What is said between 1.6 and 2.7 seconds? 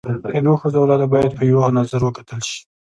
نظر وکتل سي.